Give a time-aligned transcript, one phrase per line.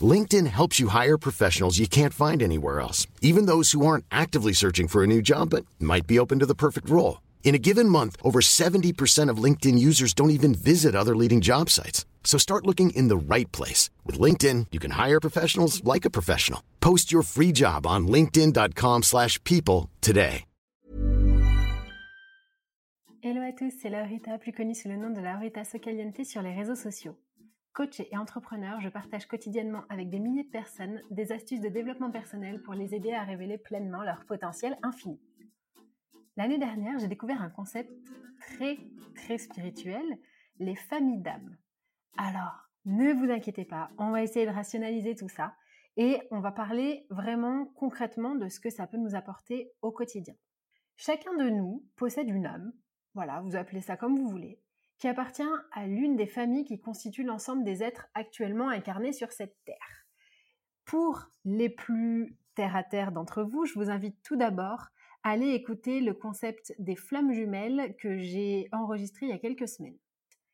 [0.00, 4.52] LinkedIn helps you hire professionals you can't find anywhere else, even those who aren't actively
[4.52, 7.22] searching for a new job but might be open to the perfect role.
[7.42, 11.70] In a given month, over 70% of LinkedIn users don't even visit other leading job
[11.70, 12.04] sites.
[12.22, 13.88] So start looking in the right place.
[14.04, 16.62] With LinkedIn, you can hire professionals like a professional.
[16.80, 20.44] Post your free job on linkedin.com slash people today.
[23.20, 26.54] Hello à tous, c'est Laurita, plus connue sous le nom de Laurita Socaliente sur les
[26.54, 27.16] réseaux sociaux.
[27.78, 32.10] Coach et entrepreneur, je partage quotidiennement avec des milliers de personnes des astuces de développement
[32.10, 35.20] personnel pour les aider à révéler pleinement leur potentiel infini.
[36.36, 37.92] L'année dernière, j'ai découvert un concept
[38.40, 38.78] très
[39.14, 40.02] très spirituel,
[40.58, 41.56] les familles d'âmes.
[42.16, 45.54] Alors, ne vous inquiétez pas, on va essayer de rationaliser tout ça
[45.96, 50.34] et on va parler vraiment concrètement de ce que ça peut nous apporter au quotidien.
[50.96, 52.72] Chacun de nous possède une âme,
[53.14, 54.60] voilà, vous appelez ça comme vous voulez,
[54.98, 59.56] qui appartient à l'une des familles qui constituent l'ensemble des êtres actuellement incarnés sur cette
[59.64, 60.06] terre.
[60.84, 64.88] Pour les plus terre-à-terre d'entre vous, je vous invite tout d'abord
[65.22, 69.68] à aller écouter le concept des flammes jumelles que j'ai enregistré il y a quelques
[69.68, 69.98] semaines.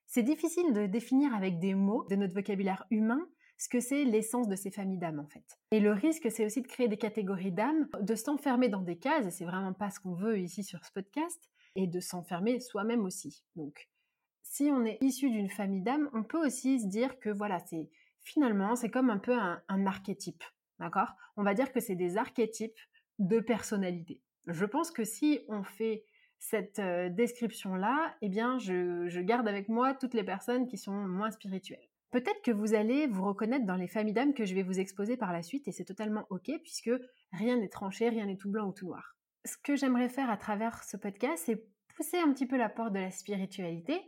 [0.06, 4.48] C'est difficile de définir avec des mots de notre vocabulaire humain ce que c'est l'essence
[4.48, 5.58] de ces familles d'âmes en fait.
[5.70, 9.26] Et le risque, c'est aussi de créer des catégories d'âmes, de s'enfermer dans des cases,
[9.26, 11.40] et c'est vraiment pas ce qu'on veut ici sur ce podcast,
[11.76, 13.44] et de s'enfermer soi-même aussi.
[14.44, 17.88] Si on est issu d'une famille d'âmes, on peut aussi se dire que voilà, c'est
[18.20, 20.44] finalement, c'est comme un peu un, archétype.
[20.78, 21.08] D'accord?
[21.36, 22.78] On va dire que c'est des archétypes
[23.18, 24.20] de personnalité.
[24.46, 26.04] Je pense que si on fait
[26.38, 31.30] cette euh, description-là, eh bien, je, garde avec moi toutes les personnes qui sont moins
[31.30, 31.88] spirituelles.
[32.10, 35.16] Peut-être que vous allez vous reconnaître dans les familles d'âmes que je vais vous exposer
[35.16, 36.90] par la suite, et c'est totalement OK, puisque
[37.32, 39.16] rien n'est tranché, rien n'est tout blanc ou tout noir.
[39.44, 41.64] Ce que j'aimerais faire à travers ce podcast, c'est
[41.96, 44.00] pousser un petit peu la porte de la spiritualité,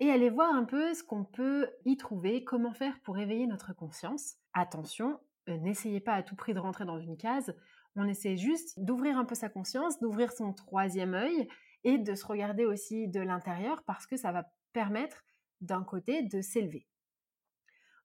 [0.00, 3.74] et aller voir un peu ce qu'on peut y trouver, comment faire pour éveiller notre
[3.74, 4.36] conscience.
[4.52, 7.54] Attention, euh, n'essayez pas à tout prix de rentrer dans une case,
[7.96, 11.48] on essaie juste d'ouvrir un peu sa conscience, d'ouvrir son troisième œil
[11.84, 15.24] et de se regarder aussi de l'intérieur parce que ça va permettre
[15.60, 16.86] d'un côté de s'élever.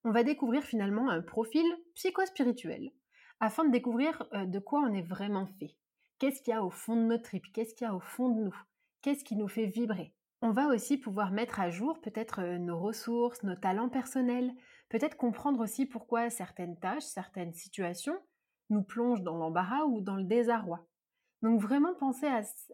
[0.04, 2.92] On va découvrir finalement un profil psychospirituel
[3.40, 5.76] afin de découvrir euh, de quoi on est vraiment fait.
[6.20, 8.30] Qu'est-ce qu'il y a au fond de notre tripes Qu'est-ce qu'il y a au fond
[8.30, 8.56] de nous?
[9.02, 10.14] Qu'est-ce qui nous fait vibrer?
[10.42, 14.54] On va aussi pouvoir mettre à jour peut-être euh, nos ressources, nos talents personnels,
[14.90, 18.18] peut-être comprendre aussi pourquoi certaines tâches, certaines situations
[18.70, 20.88] nous plongent dans l'embarras ou dans le désarroi.
[21.42, 22.28] Donc vraiment penser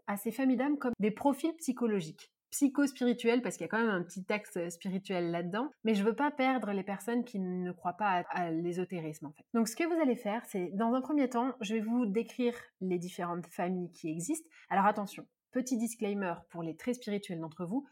[0.07, 3.89] à, ces familles d'âmes comme des profils psychologiques, psycho-spirituels, parce qu'il y a quand même
[3.89, 7.71] un petit axe euh, spirituel là-dedans, mais je veux pas perdre les personnes qui ne
[7.71, 9.43] croient pas à, à l'ésotérisme en fait.
[9.53, 12.55] Donc ce que vous allez faire, c'est dans un premier temps, je vais vous décrire
[12.81, 14.49] les différentes familles qui existent.
[14.69, 15.25] Alors attention,
[15.55, 17.87] Petit disclaimer pour les très spirituels d'entre vous,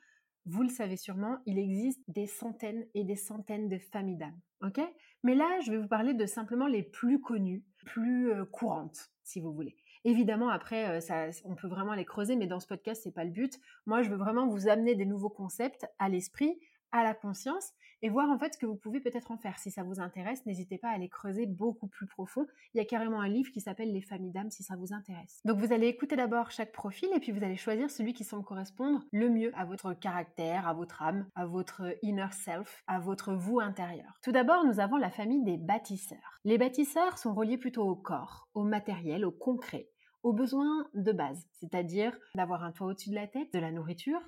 [0.45, 4.37] vous le savez sûrement, il existe des centaines et des centaines de familles d'âmes.
[5.23, 9.39] Mais là, je vais vous parler de simplement les plus connues, plus euh, courantes, si
[9.39, 9.77] vous voulez.
[10.03, 13.31] Évidemment, après, euh, on peut vraiment les creuser, mais dans ce podcast, c'est pas le
[13.31, 13.57] but.
[13.85, 16.59] Moi, je veux vraiment vous amener des nouveaux concepts à l'esprit,
[16.91, 17.71] à la conscience,
[18.03, 19.57] et voir en fait ce que vous pouvez peut-être en faire.
[19.57, 22.45] Si ça vous intéresse, n'hésitez pas à aller creuser beaucoup plus profond.
[22.73, 25.39] Il y a carrément un livre qui s'appelle Les familles d'âmes si ça vous intéresse.
[25.45, 28.43] Donc vous allez écouter d'abord chaque profil et puis vous allez choisir celui qui semble
[28.43, 33.33] correspondre le mieux à votre caractère, à votre âme, à votre inner self, à votre
[33.33, 34.19] vous intérieur.
[34.21, 36.41] Tout d'abord, nous avons la famille des bâtisseurs.
[36.43, 39.89] Les bâtisseurs sont reliés plutôt au corps, au matériel, au concret
[40.23, 44.21] aux besoins de base, c'est-à-dire d'avoir un toit au-dessus de la tête, de la nourriture,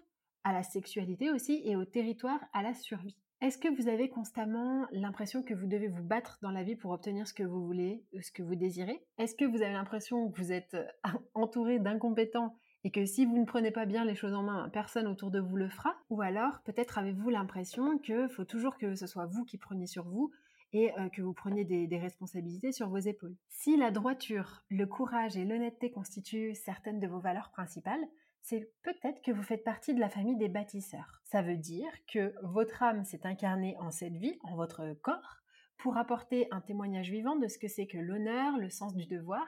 [0.44, 3.16] à la sexualité aussi et au territoire, à la survie.
[3.42, 6.92] Est-ce que vous avez constamment l'impression que vous devez vous battre dans la vie pour
[6.92, 9.06] obtenir ce que vous voulez, ou ce que vous désirez?
[9.18, 10.78] Est-ce que vous avez l'impression que vous êtes
[11.34, 12.56] entouré d'incompétents
[12.86, 15.40] et que si vous ne prenez pas bien les choses en main, personne autour de
[15.40, 15.96] vous le fera?
[16.10, 20.08] Ou alors, peut-être avez-vous l'impression qu'il faut toujours que ce soit vous qui preniez sur
[20.08, 20.32] vous
[20.72, 23.36] et euh, que vous preniez des, responsabilités sur vos épaules?
[23.50, 28.06] Si la droiture, le courage et l'honnêteté constituent certaines de vos valeurs principales,
[28.46, 31.20] c'est peut-être que vous faites partie de la famille des bâtisseurs.
[31.24, 35.38] Ça veut dire que votre âme s'est incarnée en cette vie, en votre corps,
[35.78, 39.48] pour apporter un témoignage vivant de ce que c'est que l'honneur, le sens du devoir,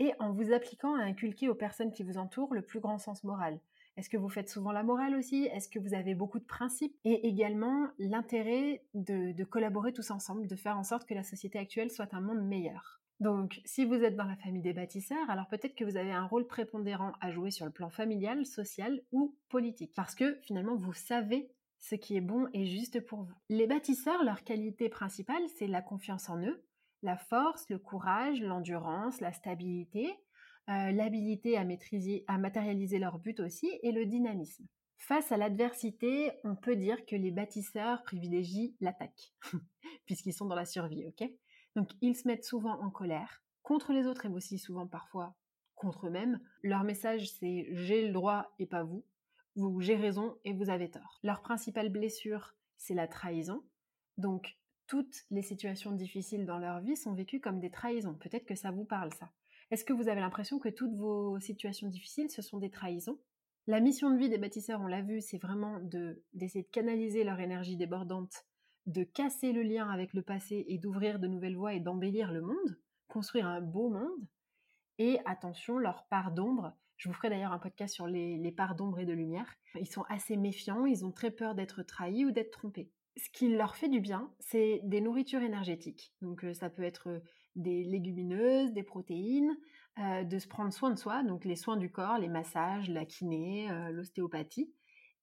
[0.00, 3.22] et en vous appliquant à inculquer aux personnes qui vous entourent le plus grand sens
[3.22, 3.60] moral.
[3.96, 5.44] Est-ce que vous faites souvent la morale aussi?
[5.52, 6.96] Est-ce que vous avez beaucoup de principes?
[7.04, 11.92] Et également l'intérêt de, collaborer tous ensemble, de faire en sorte que la société actuelle
[11.92, 13.00] soit un monde meilleur.
[13.24, 16.26] Donc, si vous êtes dans la famille des bâtisseurs, alors peut-être que vous avez un
[16.26, 19.94] rôle prépondérant à jouer sur le plan familial, social ou politique.
[19.96, 23.34] Parce que finalement, vous savez ce qui est bon et juste pour vous.
[23.48, 26.66] Les bâtisseurs, leur qualité principale, c'est la confiance en eux,
[27.02, 30.12] la force, le courage, l'endurance, la stabilité,
[30.68, 34.66] euh, l'habilité à maîtriser, à matérialiser leur but aussi, et le dynamisme.
[34.98, 39.32] Face à l'adversité, on peut dire que les bâtisseurs privilégient l'attaque,
[40.04, 41.26] puisqu'ils sont dans la survie, ok?
[41.76, 45.34] Donc ils se mettent souvent en colère, contre les autres et aussi souvent parfois
[45.74, 46.40] contre eux-mêmes.
[46.62, 49.04] Leur message c'est j'ai le droit et pas vous,
[49.56, 51.18] vous j'ai raison et vous avez tort.
[51.22, 53.62] Leur principale blessure c'est la trahison.
[54.18, 54.56] Donc
[54.86, 58.14] toutes les situations difficiles dans leur vie sont vécues comme des trahisons.
[58.14, 59.30] Peut-être que ça vous parle ça.
[59.70, 63.18] Est-ce que vous avez l'impression que toutes vos situations difficiles, ce sont des trahisons?
[63.66, 67.24] La mission de vie des bâtisseurs, on l'a vu, c'est vraiment de, d'essayer de canaliser
[67.24, 68.44] leur énergie débordante,
[68.86, 72.42] de casser le lien avec le passé et d'ouvrir de nouvelles voies et d'embellir le
[72.42, 72.78] monde,
[73.08, 74.28] construire un beau monde.
[74.98, 78.74] Et attention, leur part d'ombre, je vous ferai d'ailleurs un podcast sur les, les parts
[78.74, 82.30] d'ombre et de lumière, ils sont assez méfiants, ils ont très peur d'être trahis ou
[82.30, 86.12] d'être trompés ce qui leur fait du bien, c'est des nourritures énergétiques.
[86.20, 87.22] Donc euh, ça peut être
[87.54, 89.56] des légumineuses, des protéines,
[89.98, 93.04] euh, de se prendre soin de soi, donc les soins du corps, les massages, la
[93.04, 94.72] kiné, euh, l'ostéopathie,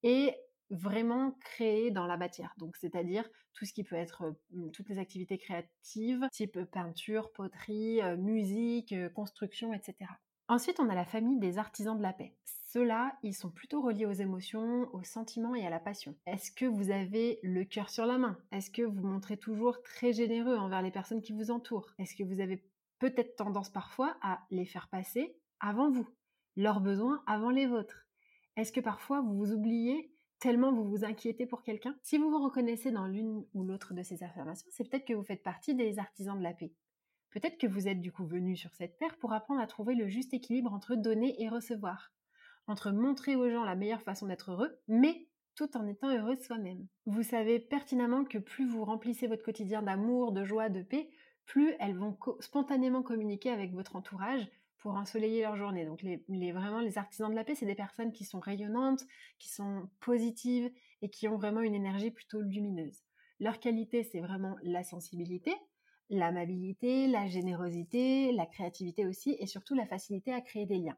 [0.03, 0.33] et
[0.71, 2.53] vraiment créer dans la matière.
[2.57, 4.33] Donc c'est-à-dire tout ce qui peut être
[4.73, 10.09] toutes les activités créatives, type peinture, poterie, musique, construction, etc.
[10.47, 12.35] Ensuite, on a la famille des artisans de la paix.
[12.67, 16.15] Ceux-là, ils sont plutôt reliés aux émotions, aux sentiments et à la passion.
[16.25, 18.37] Est-ce que vous avez le cœur sur la main?
[18.51, 21.91] Est-ce que vous montrez toujours très généreux envers les personnes qui vous entourent?
[21.99, 22.65] Est-ce que vous avez
[22.99, 26.07] peut-être tendance parfois à les faire passer avant vous,
[26.55, 28.05] leurs besoins avant les vôtres?
[28.57, 30.10] Est-ce que parfois vous vous oubliez
[30.41, 34.01] tellement vous vous inquiétez pour quelqu'un Si vous vous reconnaissez dans l'une ou l'autre de
[34.03, 36.73] ces affirmations, c'est peut-être que vous faites partie des artisans de la paix.
[37.29, 40.07] Peut-être que vous êtes du coup venu sur cette terre pour apprendre à trouver le
[40.07, 42.11] juste équilibre entre donner et recevoir,
[42.67, 46.87] entre montrer aux gens la meilleure façon d'être heureux, mais tout en étant heureux soi-même.
[47.05, 51.09] Vous savez pertinemment que plus vous remplissez votre quotidien d'amour, de joie, de paix,
[51.45, 54.49] plus elles vont spontanément communiquer avec votre entourage
[54.81, 55.85] pour ensoleiller leur journée.
[55.85, 59.05] Donc les, vraiment les artisans de la paix, c'est des personnes qui sont rayonnantes,
[59.39, 63.03] qui sont positives et qui ont vraiment une énergie plutôt lumineuse.
[63.39, 65.55] Leur qualité, c'est vraiment la sensibilité,
[66.09, 70.97] l'amabilité, la générosité, la créativité aussi, et surtout la facilité à créer des liens.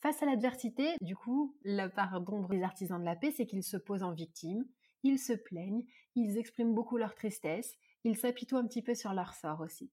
[0.00, 3.62] Face à l'adversité, du coup, la part d'ombre des artisans de la paix, c'est qu'ils
[3.62, 4.64] se posent en victime,
[5.02, 5.84] ils se plaignent,
[6.14, 9.90] ils expriment beaucoup leur tristesse, ils s'apitoient un petit peu sur leur sort aussi.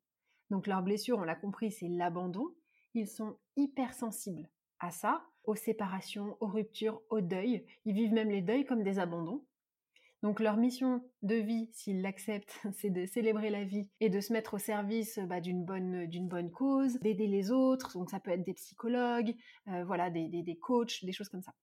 [0.50, 2.48] Donc leur blessure, on l'a compris, c'est l'abandon.
[2.98, 4.50] Ils sont hypersensibles
[4.80, 7.64] à ça, aux séparations, aux ruptures, au deuil.
[7.86, 9.46] Ils vivent même les deuils comme des abandons.
[10.24, 14.34] Donc leur mission de vie, s'ils l'acceptent, c'est de célébrer la vie et de se
[14.34, 17.94] mettre au service bah, d'une bonne cause, d'aider les autres.
[17.94, 19.36] Donc ça peut être des psychologues,
[19.68, 21.54] euh, voilà, des, des coachs, des choses comme ça.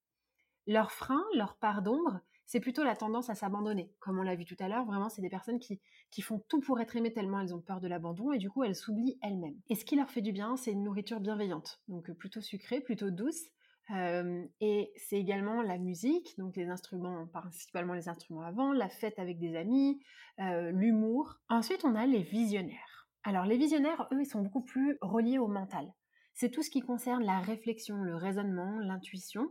[0.69, 3.93] Leur frein, leur part d'ombre, c'est plutôt la tendance à s'abandonner.
[4.01, 6.61] Comme on l'a vu tout à l'heure, vraiment, c'est des personnes qui, qui font tout
[6.61, 9.61] pour être aimées tellement elles ont peur de l'abandon et du coup, elles s'oublient elles-mêmes.
[9.69, 11.81] Et ce qui leur fait du bien, c'est une nourriture bienveillante.
[11.89, 13.49] Donc plutôt sucrée, plutôt douce,
[13.91, 19.19] euh, et c'est également la musique, donc les instruments, principalement les instruments avant, la fête
[19.19, 20.01] avec des amis,
[20.41, 21.39] euh, l'humour.
[21.49, 23.09] Ensuite, on a les visionnaires.
[23.25, 25.93] Alors les visionnaires, eux, ils sont beaucoup plus reliés au mental.
[26.35, 29.49] C'est tout ce qui concerne la réflexion, le raisonnement, l'intuition,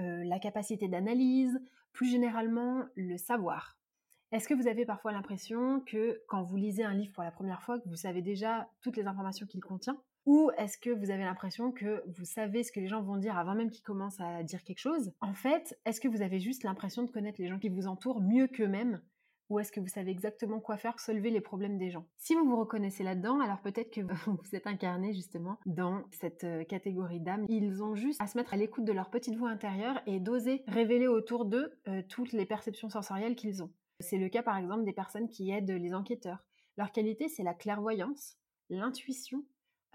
[0.00, 1.60] euh, la capacité d'analyse,
[1.94, 3.78] plus généralement le savoir.
[4.32, 7.62] Est-ce que vous avez parfois l'impression que quand vous lisez un livre pour la première
[7.62, 9.96] fois, que vous savez déjà toutes les informations qu'il contient?
[10.26, 13.38] Ou est-ce que vous avez l'impression que vous savez ce que les gens vont dire
[13.38, 15.12] avant même qu'ils commencent à dire quelque chose?
[15.20, 18.20] En fait, est-ce que vous avez juste l'impression de connaître les gens qui vous entourent
[18.20, 19.00] mieux qu'eux-mêmes?
[19.50, 22.06] Ou est-ce que vous savez exactement quoi faire pour solver les problèmes des gens?
[22.16, 26.64] Si vous vous reconnaissez là-dedans, alors peut-être que vous êtes incarné justement dans cette euh,
[26.64, 27.46] catégorie d'âmes.
[27.48, 30.62] Ils ont juste à se mettre à l'écoute de leur petite voix intérieure et d'oser
[30.66, 33.72] révéler autour d'eux euh, toutes les perceptions sensorielles qu'ils ont.
[34.00, 36.44] C'est le cas par exemple des personnes qui aident les enquêteurs.
[36.76, 38.36] Leur qualité, c'est la clairvoyance,
[38.68, 39.44] l'intuition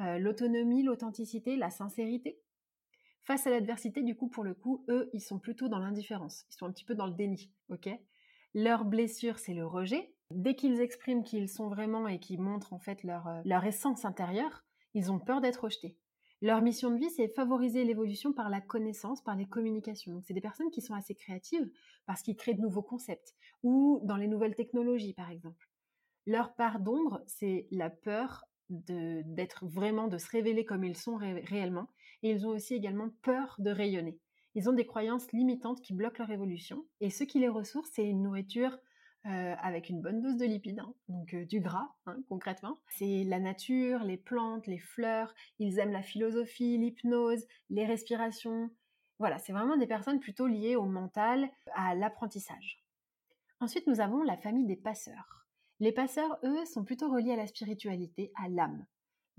[0.01, 2.39] euh, l'autonomie, l'authenticité, la sincérité.
[3.24, 6.46] Face à l'adversité, du coup, pour le coup, eux, ils sont plutôt dans l'indifférence.
[6.50, 7.89] Ils sont un petit peu dans le déni, ok?
[8.53, 10.13] Leur blessure, c'est le rejet.
[10.32, 13.65] Dès qu'ils expriment qui ils sont vraiment et qui montrent en fait leur, euh, leur
[13.65, 14.63] essence intérieure,
[14.94, 15.98] ils ont peur d'être rejetés.
[16.41, 20.13] Leur mission de vie, c'est favoriser l'évolution par la connaissance, par les communications.
[20.13, 21.70] Donc, c'est des personnes qui sont assez créatives
[22.06, 25.70] parce qu'ils créent de nouveaux concepts ou dans les nouvelles technologies, par exemple.
[26.25, 31.89] Leur part d'ombre, c'est la peur d'être vraiment, de se révéler comme ils sont réellement.
[32.24, 34.18] Et ils ont aussi également peur de rayonner.
[34.56, 36.86] Ils ont des croyances limitantes qui bloquent leur évolution.
[37.01, 38.77] Et ce qui les ressource, c'est une nourriture
[39.25, 42.79] euh, avec une bonne dose de lipides, hein, donc euh, du gras hein, concrètement.
[42.88, 45.34] C'est la nature, les plantes, les fleurs.
[45.60, 48.72] Ils aiment la philosophie, l'hypnose, les respirations.
[49.20, 52.82] Voilà, c'est vraiment des personnes plutôt liées au mental, à l'apprentissage.
[53.60, 55.46] Ensuite, nous avons la famille des passeurs.
[55.82, 58.86] Les passeurs, eux, sont plutôt reliés à la spiritualité, à l'âme.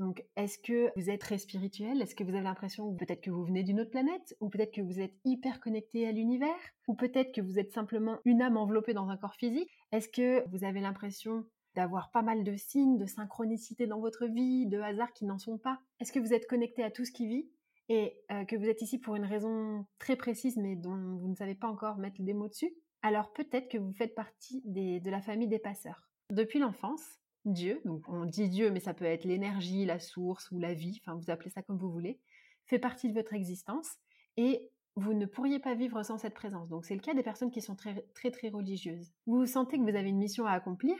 [0.00, 2.00] Donc, est-ce que vous êtes très spirituel?
[2.00, 4.34] Est-ce que vous avez l'impression peut-être que vous venez d'une autre planète?
[4.40, 6.56] Ou peut-être que vous êtes hyper connecté à l'univers?
[6.88, 9.70] Ou peut-être que vous êtes simplement une âme enveloppée dans un corps physique?
[9.92, 14.66] Est-ce que vous avez l'impression d'avoir pas mal de signes, de synchronicité dans votre vie,
[14.66, 15.78] de hasards qui n'en sont pas?
[16.00, 17.50] Est-ce que vous êtes connecté à tout ce qui vit?
[17.90, 21.36] Et euh, que vous êtes ici pour une raison très précise mais dont vous ne
[21.36, 22.72] savez pas encore mettre des mots dessus?
[23.02, 26.08] Alors peut-être que vous faites partie de la famille des passeurs.
[26.30, 30.58] Depuis l'enfance, Dieu, donc on dit Dieu, mais ça peut être l'énergie, la source ou
[30.58, 32.20] la vie, enfin vous appelez ça comme vous voulez,
[32.66, 33.96] fait partie de votre existence
[34.36, 36.68] et vous ne pourriez pas vivre sans cette présence.
[36.68, 39.12] Donc c'est le cas des personnes qui sont très très très religieuses.
[39.26, 40.96] Vous sentez que vous avez une mission à accomplir,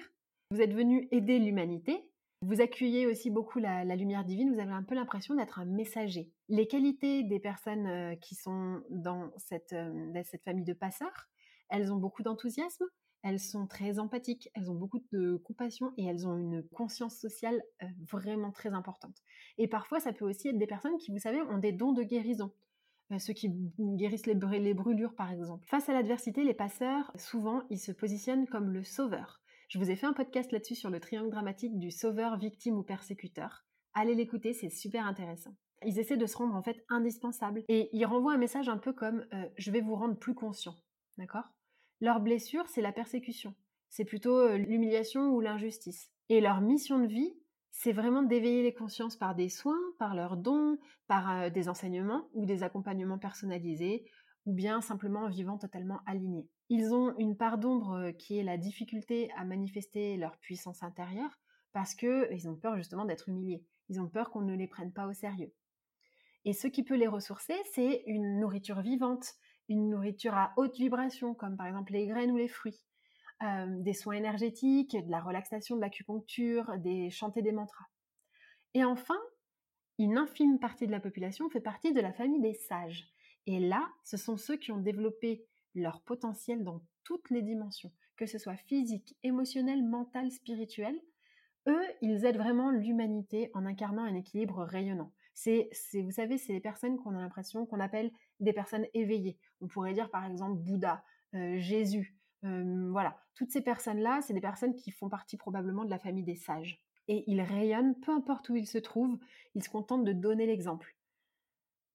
[0.51, 2.11] vous êtes venu aider l'humanité,
[2.43, 6.33] vous accueillez aussi beaucoup la, lumière divine, vous avez un peu l'impression d'être un messager.
[6.49, 11.29] Les qualités des personnes euh, qui sont dans cette, euh, dans cette famille de passeurs,
[11.69, 12.87] elles ont beaucoup d'enthousiasme,
[13.23, 17.63] elles sont très empathiques, elles ont beaucoup de compassion et elles ont une conscience sociale
[18.11, 19.17] vraiment très importante.
[19.59, 22.03] Et parfois, ça peut aussi être des personnes qui, vous savez, ont des dons de
[22.03, 22.53] guérison.
[23.19, 25.67] Ceux qui guérissent les, brûlures, par exemple.
[25.67, 29.41] Face à l'adversité, les passeurs, souvent, ils se positionnent comme le sauveur.
[29.69, 32.83] Je vous ai fait un podcast là-dessus sur le triangle dramatique du sauveur, victime ou
[32.83, 33.65] persécuteur.
[33.95, 35.57] Allez l'écouter, c'est super intéressant.
[35.85, 38.93] Ils essaient de se rendre en fait indispensables et ils renvoient un message un peu
[38.93, 40.75] comme je vais vous rendre plus conscient.
[41.19, 41.49] D'accord?
[42.01, 43.55] Leur blessure, c'est la persécution.
[43.89, 46.11] C'est plutôt l'humiliation ou l'injustice.
[46.29, 47.35] Et leur mission de vie,
[47.71, 52.47] c'est vraiment d'éveiller les consciences par des soins, par leurs dons, par des enseignements ou
[52.47, 54.05] des accompagnements personnalisés,
[54.47, 56.49] ou bien simplement en vivant totalement alignés.
[56.69, 61.39] Ils ont une part d'ombre qui est la difficulté à manifester leur puissance intérieure
[61.73, 63.65] parce qu'ils ont peur justement d'être humiliés.
[63.89, 65.53] Ils ont peur qu'on ne les prenne pas au sérieux.
[66.45, 69.35] Et ce qui peut les ressourcer, c'est une nourriture vivante,
[69.71, 72.85] une nourriture à haute vibration, comme par exemple les graines ou les fruits,
[73.43, 77.87] euh, des soins énergétiques, de la relaxation, de l'acupuncture, des chanter des mantras.
[78.75, 79.19] Et enfin,
[79.99, 83.09] une infime partie de la population fait partie de la famille des sages.
[83.47, 88.27] Et là, ce sont ceux qui ont développé leur potentiel dans toutes les dimensions, que
[88.27, 91.01] ce soit physique, émotionnel, mental, spirituel.
[91.69, 95.13] Eux, ils aident vraiment l'humanité en incarnant un équilibre rayonnant.
[95.33, 99.39] C'est, vous savez, c'est les personnes qu'on a l'impression qu'on appelle des personnes éveillées.
[99.61, 101.05] On pourrait dire par exemple Bouddha,
[101.35, 102.17] euh, Jésus.
[102.45, 106.25] Euh, voilà, toutes ces personnes-là, c'est des personnes qui font partie probablement de la famille
[106.25, 106.81] des sages.
[107.09, 109.19] Et ils rayonnent, peu importe où ils se trouvent,
[109.55, 110.97] ils se contentent de donner l'exemple.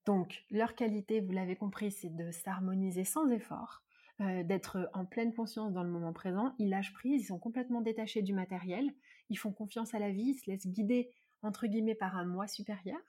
[0.06, 3.82] Donc, leur qualité, vous l'avez compris, c'est de s'harmoniser sans effort,
[4.22, 6.54] euh, d'être en pleine conscience dans le moment présent.
[6.60, 8.94] Ils lâchent prise, ils sont complètement détachés du matériel,
[9.30, 11.10] ils font confiance à la vie, ils se laissent guider,
[11.42, 13.00] entre guillemets, par un moi supérieur.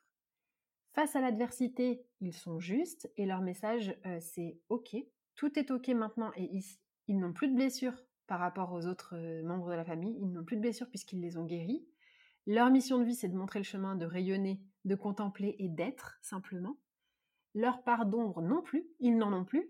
[0.96, 4.96] Face à l'adversité, ils sont justes et leur message, euh, c'est OK,
[5.34, 6.60] tout est OK maintenant et.
[7.06, 10.32] Ils n'ont plus de blessures par rapport aux autres euh, membres de la famille, ils
[10.32, 11.86] n'ont plus de blessures puisqu'ils les ont guéris.
[12.46, 16.18] Leur mission de vie, c'est de montrer le chemin, de rayonner, de contempler et d'être
[16.22, 16.78] simplement.
[17.54, 19.68] Leur part d'ombre non plus, ils n'en ont plus.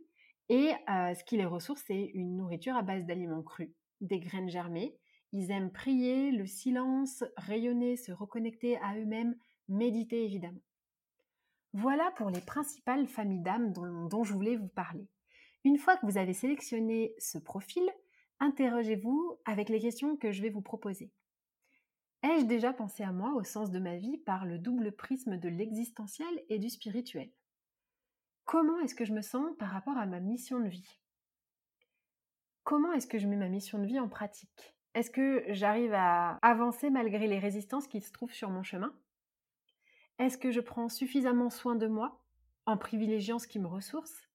[0.49, 4.49] Et euh, ce qui les ressource, c'est une nourriture à base d'aliments crus, des graines
[4.49, 4.97] germées.
[5.33, 9.35] Ils aiment prier, le silence, rayonner, se reconnecter à eux-mêmes,
[9.67, 10.63] méditer évidemment.
[11.79, 15.07] Voilà pour les principales familles d'âmes dont, je voulais vous parler.
[15.63, 17.87] Une fois que vous avez sélectionné ce profil,
[18.41, 21.13] interrogez-vous avec les questions que je vais vous proposer.
[22.23, 25.51] Ai-je déjà pensé à moi au sens de ma vie par le double prisme de
[25.51, 27.31] l'existentiel et du spirituel?
[28.47, 30.99] Comment est-ce que je me sens par rapport à ma mission de vie?
[32.65, 34.75] Comment est-ce que je mets ma mission de vie en pratique?
[34.95, 38.99] Est-ce que j'arrive à avancer malgré les résistances qui se trouvent sur mon chemin?
[40.19, 42.23] Est-ce que je prends suffisamment soin de moi
[42.65, 44.29] en privilégiant ce qui me ressource?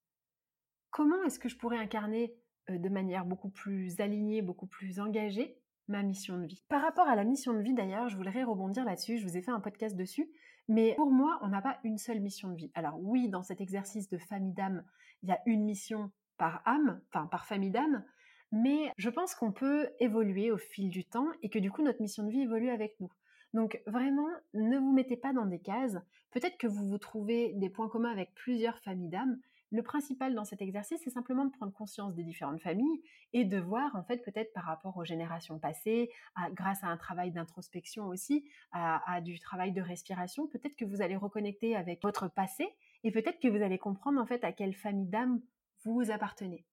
[0.89, 2.35] Comment est-ce que je pourrais incarner
[2.69, 5.57] euh, de manière beaucoup plus alignée, beaucoup plus engagée
[5.87, 6.63] ma mission de vie?
[6.69, 9.41] Par rapport à la mission de vie d'ailleurs, je voudrais rebondir là-dessus, je vous ai
[9.41, 10.29] fait un podcast dessus,
[10.67, 12.71] mais pour moi, on n'a pas une seule mission de vie.
[12.75, 14.83] Alors oui, dans cet exercice de famille d'âme,
[15.23, 18.03] il y a une mission par âme, enfin par famille d'âme,
[18.51, 22.01] Mais je pense qu'on peut évoluer au fil du temps et que du coup notre
[22.01, 23.11] mission de vie évolue avec nous.
[23.53, 25.97] Donc vraiment, ne vous mettez pas dans des cases.
[26.31, 29.39] Peut-être que vous vous trouvez des points communs avec plusieurs familles d'âmes.
[29.73, 33.57] Le principal dans cet exercice, c'est simplement de prendre conscience des différentes familles et de
[33.57, 36.09] voir, en fait, peut-être par rapport aux générations passées,
[36.51, 41.15] grâce à un travail d'introspection aussi, à, du travail de respiration, peut-être que vous allez
[41.15, 42.67] reconnecter avec votre passé
[43.05, 45.39] et peut-être que vous allez comprendre, en fait, à quelle famille d'âmes
[45.85, 46.65] vous appartenez.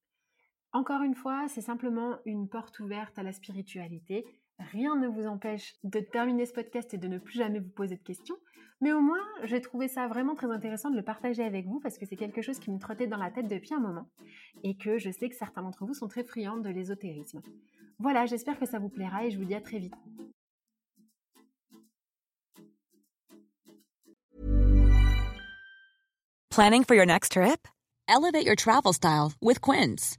[0.73, 4.26] Encore une fois, c'est simplement une porte ouverte à la spiritualité.
[4.58, 7.96] Rien ne vous empêche de terminer ce podcast et de ne plus jamais vous poser
[7.96, 8.36] de questions.
[8.80, 11.98] Mais au moins, j'ai trouvé ça vraiment très intéressant de le partager avec vous parce
[11.98, 14.08] que c'est quelque chose qui me trottait dans la tête depuis un moment
[14.62, 17.40] et que je sais que certains d'entre vous sont très friands de l'ésotérisme.
[17.98, 19.94] Voilà, j'espère que ça vous plaira et je vous dis à très vite.
[26.50, 27.68] Planning for your next trip?
[28.08, 30.18] Elevate your travel style with Quince.